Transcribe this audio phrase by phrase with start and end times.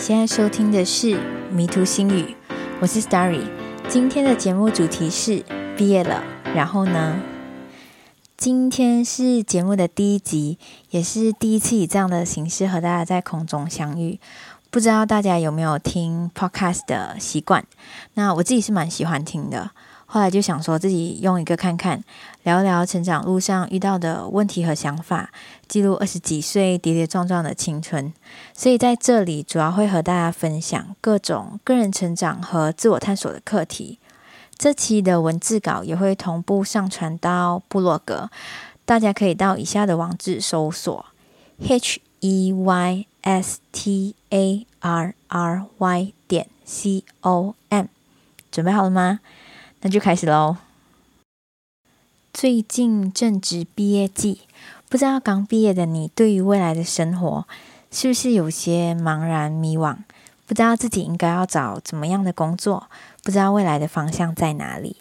[0.00, 1.08] 现在收听的是
[1.52, 2.22] 《迷途心语》，
[2.80, 3.44] 我是 Starry。
[3.86, 5.44] 今天的节目主题是
[5.76, 6.24] 毕业了，
[6.54, 7.20] 然后呢？
[8.34, 10.58] 今天是节目的第一集，
[10.88, 14.18] 也是第一次以这样的形式和大家在空中相遇。
[14.70, 17.66] 不知道大家有没有听 Podcast 的习惯？
[18.14, 19.72] 那我自己是蛮喜欢听的。
[20.12, 22.02] 后来就想说自己用一个看看，
[22.42, 25.30] 聊聊成长路上遇到的问题和想法，
[25.68, 28.12] 记录二十几岁跌跌撞撞的青春。
[28.52, 34.00] 所以在这里主要会和大家分享各种个人成长和自我探索的课题。
[34.58, 38.30] 这期的文字稿也会同步上传到部落格，
[38.84, 41.06] 大家可以到以下的网址搜索
[41.62, 47.86] ：h e y s t a r r y 点 c o m。
[48.50, 49.20] 准备好了吗？
[49.82, 50.58] 那就开始喽。
[52.32, 54.42] 最近正值毕业季，
[54.88, 57.46] 不知道刚毕业的你对于未来的生活
[57.90, 59.96] 是不是有些茫然迷惘？
[60.46, 62.88] 不知道自己应该要找怎么样的工作，
[63.22, 64.96] 不知道未来的方向在哪里。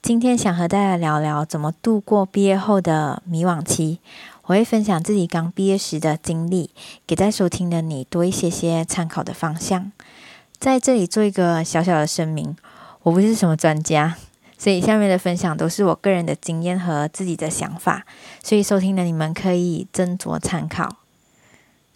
[0.00, 3.98] 今天想和大家聊聊怎么度过毕业后的迷惘期。
[4.44, 6.70] 我会分享自己刚毕业时的经历，
[7.06, 9.92] 给在收听的你多一些些参考的方向。
[10.58, 12.56] 在这里做一个小小的声明。
[13.08, 14.16] 我不是什么专家，
[14.58, 18.04] 所以下面的分享都是我个人的经验和自己的想法，
[18.42, 20.96] 所以收听的你们可以斟酌参考。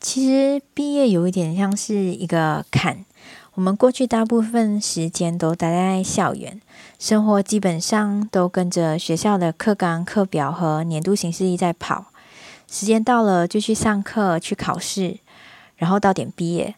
[0.00, 3.04] 其实毕业有一点像是一个坎，
[3.52, 6.58] 我们过去大部分时间都待在校园，
[6.98, 12.06] 生活基本上都跟着学校的课纲、课表和年度行事历在跑，
[12.66, 15.18] 时间到了就去上课、去考试，
[15.76, 16.74] 然后到点毕业，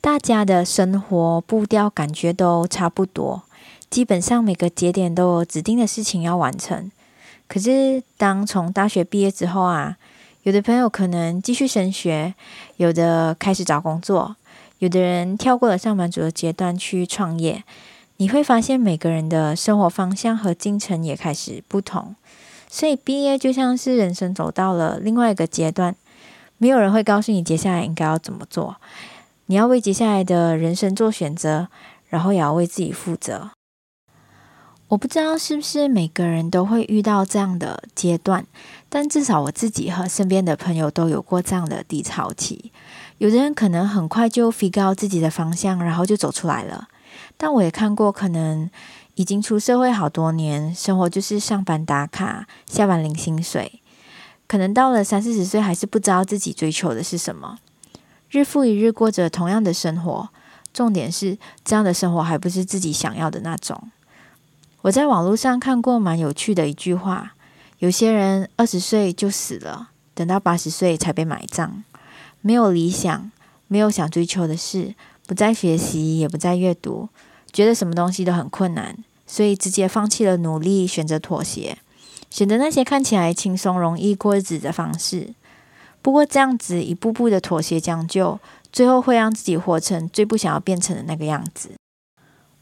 [0.00, 3.42] 大家的生活步调感觉都差不多。
[3.88, 6.90] 基本上每个节点都有指定的事情要完成，
[7.48, 9.96] 可是当从大学毕业之后啊，
[10.42, 12.34] 有的朋友可能继续升学，
[12.76, 14.36] 有的开始找工作，
[14.80, 17.64] 有的人跳过了上班族的阶段去创业。
[18.18, 22.16] 你会发现每个人的生活方向和进程也开始不同，
[22.68, 25.94] 所以毕业就像是人生走到了另外一个阶段，
[26.58, 28.76] 没有人会告诉你接下来应该要怎么做，
[29.46, 31.68] 你要为接下来的人生做选择，
[32.08, 33.50] 然后也要为自己负责。
[34.88, 38.46] 我不知道是不是每个人都会遇到这样的阶段，
[38.88, 42.70] 但至少我自己和身边的朋友都有过这样的低潮期。
[43.18, 46.86] 有的人可能很快就 figure out 自己的方向，然后就走出来了。
[47.36, 48.70] 但我也看过，可能
[49.16, 53.80] 已经出社会好多年，生活就是上班打卡，下班领薪水，
[54.46, 57.58] 可能到了三四十岁还是不知道自己追求的是什么，
[58.30, 60.28] 日复一日过着同样的生活。
[60.72, 63.90] 重点是，这样的生活还不是自己想要的那种。
[64.86, 67.34] 我在网络上看过蛮有趣的一句话：
[67.80, 71.82] 有些人二十岁就死了，等到八十岁才被埋葬。
[72.40, 73.32] 没有理想，
[73.66, 74.94] 没有想追求的事，
[75.26, 77.08] 不再学习，也不再阅读，
[77.52, 81.76] 觉得什么东西都很困难，所以直接放弃了努力，选择妥协，
[82.30, 85.34] 选择那些看起来轻松容易过日子的方式。
[86.00, 88.38] 不过这样子一步步的妥协将就，
[88.70, 91.70] 最后会让自己活成最不想要变成的那个样子。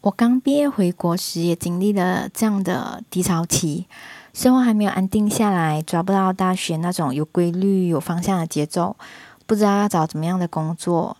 [0.00, 3.86] 我刚毕业回国时，也经历了这样的低潮期，
[4.32, 8.94] 生活还没有安定下来，抓不到大学那种有规律、有方向的节奏，
[9.44, 11.16] 不知道要找怎么样的工作，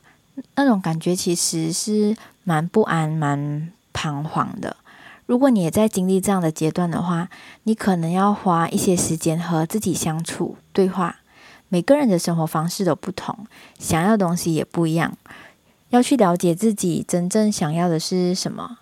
[0.54, 4.76] 那种感觉其实是蛮不安、蛮彷徨的。
[5.26, 7.28] 如果你也在经历这样的阶段的话，
[7.64, 11.16] 你可能要花一些时间和自己相处、对话。
[11.68, 13.46] 每个人的生活方式都不同，
[13.78, 15.12] 想要的东西也不一样。
[15.90, 18.78] 要去了解自己真正想要的是什么。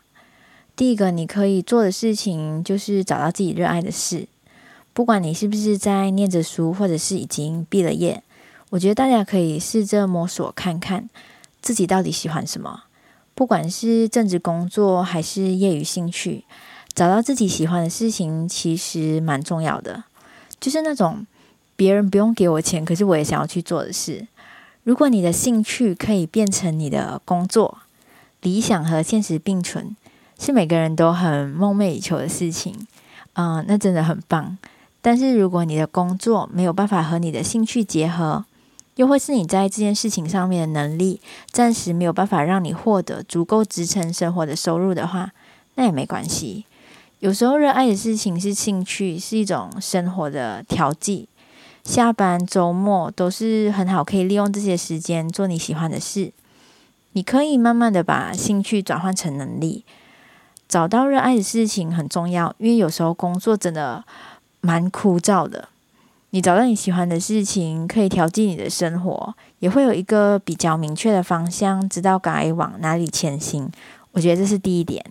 [0.75, 4.27] 第一个，你可以做的事情就是找到自己热爱的事。
[4.93, 8.23] 不管你是不是在念着书，或者是已经毕了业，
[8.71, 11.09] 我觉得大家可以试着摸索看看
[11.61, 12.85] 自己到底喜欢什么。
[13.35, 16.45] 不管是正职工作还是业余兴趣，
[16.95, 20.05] 找到自己喜欢的事情其实蛮重要的。
[20.59, 21.27] 就是那种
[21.77, 24.27] 别人不用给我钱，可是我也想要去做的事。
[24.87, 27.79] 如果你的兴趣可以变成你的工作，
[28.41, 29.97] 理想和现实并存，
[30.39, 32.87] 是每个人都很梦寐以求的事情，
[33.33, 34.57] 嗯、那真的很棒。
[35.03, 38.45] 但是如果你的工作没有办法和你的兴趣结合，
[38.95, 45.33] 又或是你在这件事情上面的能力暂时没有办法让你获得足够支撑生活的收入的话，
[45.75, 46.65] 那也没关系。
[47.19, 51.29] 有时候热爱的事情是兴趣，是一种生活的调剂。
[51.87, 56.33] 下班、周末都是很好，可以利用这些时间做你喜欢的事。
[57.13, 59.85] 你可以慢慢的把兴趣转换成能力，
[60.69, 64.05] 找到热爱的事情很重要，因为有时候工作真的
[64.61, 65.69] 蛮枯燥的。
[66.31, 73.71] 你找到你喜欢的事情，可以调剂你的生活，也会有一个比较明确的方向，知道该往哪里前行。
[74.11, 75.03] 我觉得这是第一点。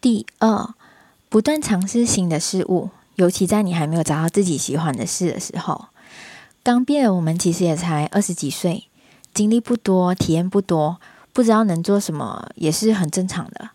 [0.00, 0.72] 第二，
[1.28, 2.90] 不断尝试新的事物，
[3.20, 5.88] 尤其在你还没有找到自己喜欢的事的时候。
[6.62, 8.84] 刚毕业，我们其实也才二十几岁，
[9.34, 10.98] 经历不多，体验不多，
[11.34, 13.68] 不知道能做什么，也是很正常的。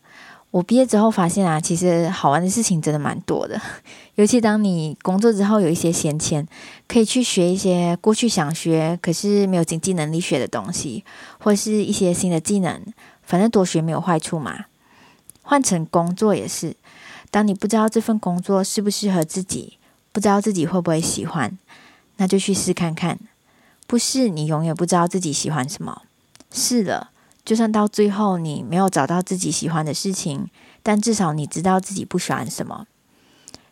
[0.50, 3.62] 我毕业之后发现啊，其实好玩的事情真的蛮多的。
[4.16, 6.48] 尤其当你工作之后有一些闲钱，
[6.88, 11.04] 可以去学一些过去想学可是没有经济能力学的东西，
[11.40, 12.82] 或是一些新的技能。
[13.22, 14.66] 反正多学没有坏处嘛。
[15.44, 16.76] 换成工作也是，
[17.36, 19.78] 当你不知道这份工作适不适合自己，
[20.14, 21.60] 不知道自己会不会喜欢，
[22.16, 23.20] 那就去试看看。
[23.86, 26.04] 不试，你永远不知道自己喜欢什么。
[26.50, 27.10] 试了。
[27.44, 30.50] 就算到最后你没有找到自己喜欢的事情，
[30.82, 32.88] 但至少你知道自己不喜欢什么。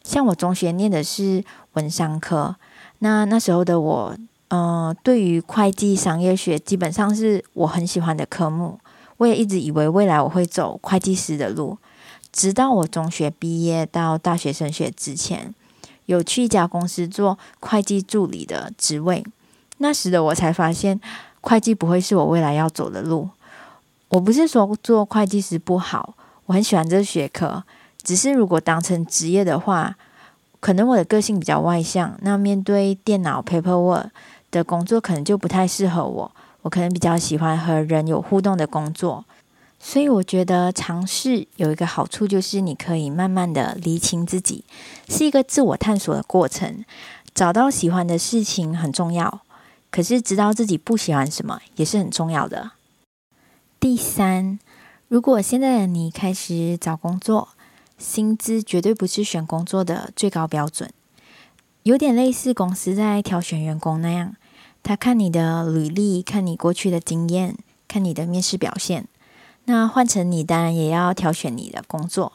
[0.04, 1.42] 像我中学念的是
[1.76, 2.58] 文商科，
[3.00, 4.18] 那那时候的我，
[4.50, 8.78] 嗯、呃，对于会计商业学基本上是我很喜欢的科目。
[9.16, 11.78] 我也一直以为未来我会走会计师的路，
[12.34, 15.54] 直到我中学毕业到大学升学之前，
[16.08, 19.24] 有去一家公司做会计助理的职位。
[19.78, 21.00] 那时的我才发现，
[21.42, 23.30] 会计不会是我未来要走的路。
[24.10, 26.16] 我不是说做会计师不好，
[26.48, 27.64] 我很喜欢这个学科。
[28.02, 29.96] 只是如果当成职业的话，
[30.60, 34.08] 可能我的个性比较外向，那面对电脑 paperwork
[34.52, 36.32] 的工作可能就不太适合我。
[36.64, 39.24] 我可能比较喜欢和人有互动的工作，
[39.86, 44.64] 所以我觉得尝试有一个好处，就是你可以慢慢的厘清自己，
[45.10, 46.86] 是一个自我探索的过程。
[47.36, 49.42] 找到喜欢的事情很重要，
[49.92, 52.72] 可是知道自己不喜欢什么也是很重要的。
[53.78, 54.58] 第三，
[55.10, 57.50] 如果现在的你开始找工作，
[57.98, 60.90] 薪资绝对不是选工作的最高标准，
[61.84, 64.36] 有点类似公司在挑选员工那样，
[64.82, 67.58] 他看你的履历，看你过去的经验，
[67.88, 69.08] 看你的面试表现。
[69.66, 72.34] 那换成你，当然也要挑选你的工作。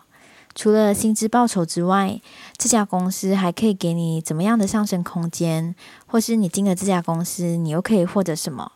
[0.55, 2.21] 除了薪资报酬之外，
[2.57, 5.75] 这家公司还可以给你怎么样的上升空间，
[6.07, 8.73] 或是你进了这家公司，你又可以获得什么？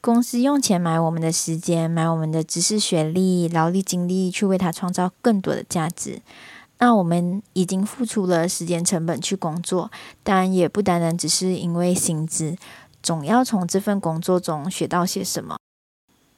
[0.00, 6.22] 公司用钱买我们的时间，买我们的知识、学历、劳力、精力，去为他创造更多的价值。
[6.78, 9.90] 那我们已经付出了时间成本去工作，
[10.22, 12.56] 当然也不单单只是因为薪资，
[13.02, 15.56] 总要从这份工作中学到些什么。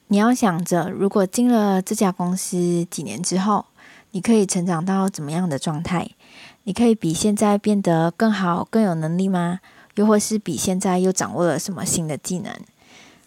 [0.07, 3.65] 你要想着，如果进了这家公司几年之后，
[4.11, 6.09] 你可以成长到怎么样的状态？
[6.65, 9.59] 你可以比现在变得更好、更有能力吗？
[9.95, 12.53] 又或是比现在又掌握了什么新的技能？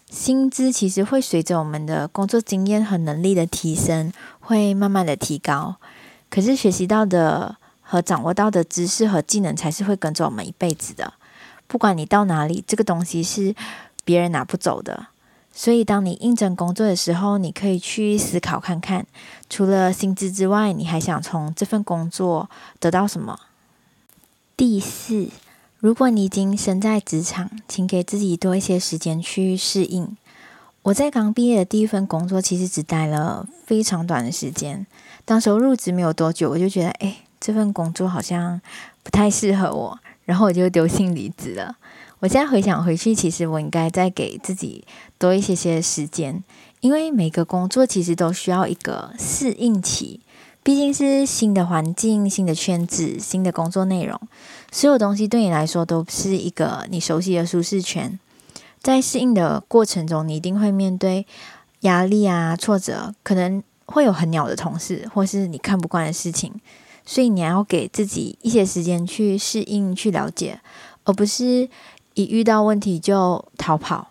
[0.09, 5.75] 薪资其实会随着我们的工作经验和能力的提升，会慢慢的提高。
[6.29, 11.13] 可是学习到的和掌握到的知识和技能，才是会跟着我们一辈子的。
[11.67, 13.53] 不管你到哪里，这个东西是
[14.05, 15.07] 别人拿不走的。
[15.59, 19.07] 所以，当你应征工作的时候，你可以去思考看看，
[19.49, 22.47] 除了薪资之外，你还想从这份工作
[22.79, 23.39] 得到什么？
[24.55, 25.29] 第四。
[25.79, 30.15] 如果你已经身在职场，请给自己多一些时间去适应。
[30.83, 34.85] 我在刚毕业的第一份工作，其实只待了非常短的时间。
[35.25, 38.61] 当时候入职没有多久，我就觉得，哎，这份工作好像
[39.01, 41.75] 不太适合我，然后我就丢信离职了。
[42.19, 44.83] 我现在回想回去，其实我应该再给自己
[45.19, 46.43] 多一些些时间，
[46.79, 50.21] 因为每个工作其实都需要一个适应期。
[50.63, 54.19] 毕竟是新的环境、新的圈子、新的工作内容，
[54.71, 58.19] 所有东西对你来说都是一个你熟悉的舒适圈。
[58.81, 61.25] 在适应的过程中，你一定会面对
[61.81, 66.53] 压力啊、挫折，可能会有很鸟的同事，或是你看不惯的事情。
[67.05, 70.59] 所以你要给自己一些时间去适应、去了解，
[71.05, 71.69] 而不是
[72.17, 74.07] 一遇到问题就逃跑。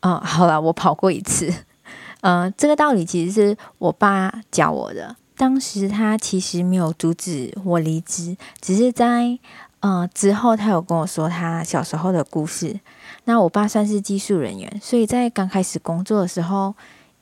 [0.00, 1.52] 嗯，好了，我跑过一次。
[2.22, 5.14] 嗯，这个道理其实是我爸教我的。
[5.36, 9.38] 当时他其实没有阻止我离职，只是在
[9.80, 12.80] 呃之后他有跟我说他小时候的故事。
[13.24, 16.74] 那我爸算是技术人员，所以在刚开始工作的时候，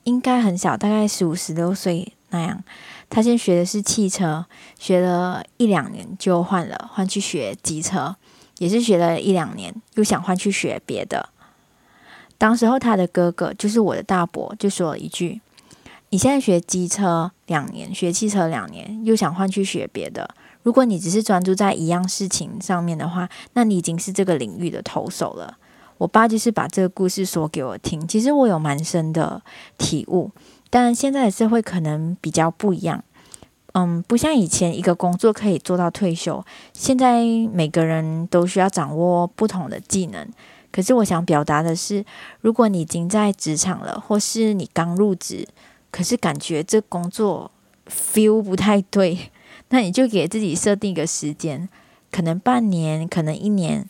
[0.04, 2.62] 应该很小，大概十五、十六岁那样。
[3.11, 4.47] 他先学的是汽车，
[4.78, 8.14] 学了一两年就换了，换去学机车，
[8.58, 11.28] 也是学了一两年，又想换去学别的。
[12.37, 15.40] 当时候他的哥哥就是我的大伯，就说了一句。
[16.11, 20.28] 你现在学机车两年，学汽车两年，又想换去学别的。
[20.62, 25.58] 如果你只是专注在一样事情上面的话，那你已经是这个领域的投手了。
[25.99, 29.42] 我爸就是把这个故事说给我听，其实我有蛮深的
[29.78, 30.30] 体悟。
[30.70, 33.02] 但现在的社会可能比较不一样，
[33.75, 40.28] 嗯，不像以前一个工作可以做到退休，现在每个人都需要掌握不同的技能。
[40.71, 42.04] 可是我想表达的是，
[42.40, 45.47] 如果你已经在职场了，或是你刚入职，
[45.90, 47.50] 可是感觉这工作
[47.88, 49.31] feel 不太对，
[49.71, 51.69] 那你就给自己设定一个时间，
[52.12, 53.88] 可能半年，可能一年，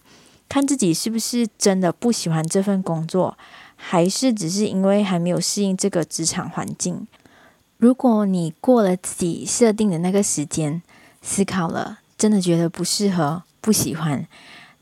[0.48, 3.36] 看自己是不是真的不喜欢这份工作，
[3.76, 7.06] 还是只是因为还没有适应这个职场环境。
[7.78, 10.82] 如果你过了自己设定的那个时间，
[11.20, 14.26] 思考了，真的觉得不适合、不喜欢，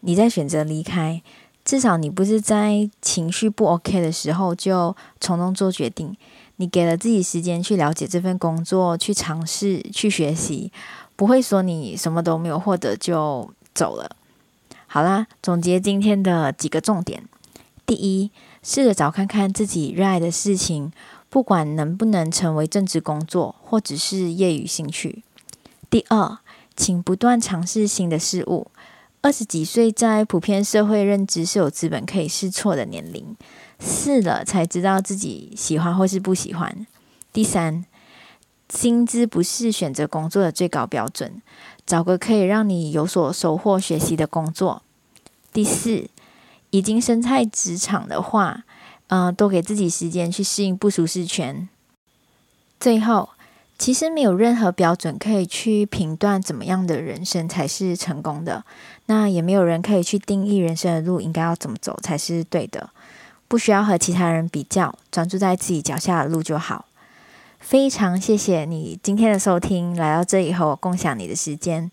[0.01, 1.23] 你再选择离开。
[1.65, 6.17] 至少你不是在情绪不 OK 的时候就冲动做决定，
[6.57, 10.73] 你给了自己时间去了解这份工作，去尝试，去学习，
[11.15, 14.17] 不会说你什么都没有获得就走了。
[14.89, 17.23] 好啦，总结今天的几个重点：
[17.87, 18.33] 第一，
[18.65, 20.93] 试着找看看自己热爱的事情，
[21.33, 25.23] 不管能不能成为正职工作，或只是业余兴趣；
[25.89, 26.37] 第二，
[26.77, 28.67] 请不断尝试新的事物。
[29.23, 33.35] 二十几岁，在普遍社会认知是有资本可以试错的年龄，
[33.81, 36.87] 试了才知道自己喜欢或是不喜欢。
[37.33, 37.87] 第三，
[38.69, 41.41] 薪资不是选择工作的最高标准，
[41.87, 44.83] 找个可以让你有所收获、学习的工作。
[45.51, 46.11] 第四，
[46.69, 48.65] 已经身在职场的话，
[49.13, 51.69] 呃，多给自己时间去适应不舒适圈。
[52.81, 53.29] 最后。
[53.79, 58.65] 其实没有任何标准可以去评断怎么样的人生才是成功的，
[59.07, 62.91] 那也没有人可以去定义人生的路应该要怎么走才是对的。
[63.49, 66.85] 不需要和其他人比较，专注在自己脚下的路就好。
[67.59, 71.91] 非常谢谢你今天的收听，来到这里和我共享你的时间。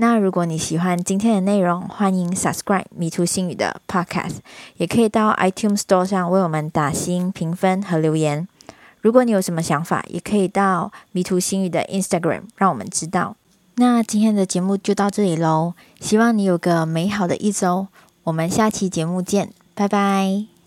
[0.00, 4.36] 那如果你喜欢今天的内容，欢迎 subscribe 迷途心语的 podcast，
[4.76, 8.46] 也可以到 iTunes Store 上为我们打星评分和留言。
[9.00, 13.34] 如果你有什么想法，也可以到迷途心语的 Instagram 让我们知道。
[13.74, 17.88] 那今天的节目就到这里喽，希望你有个美好的一周，
[18.22, 20.57] 我们下期节目见，拜拜。